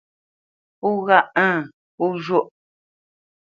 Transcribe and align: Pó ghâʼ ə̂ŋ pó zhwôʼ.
Pó 0.79 0.89
ghâʼ 1.05 1.25
ə̂ŋ 1.45 1.57
pó 1.97 2.03
zhwôʼ. 2.23 2.45